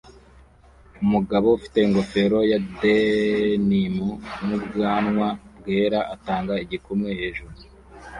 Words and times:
Umugabo 1.03 1.47
ufite 1.57 1.77
ingofero 1.81 2.39
ya 2.51 2.59
denim 2.79 3.97
n'ubwanwa 4.45 5.27
bwera 5.59 5.99
atanga 6.15 6.53
igikumwe 6.63 7.09
hejuru 7.19 7.55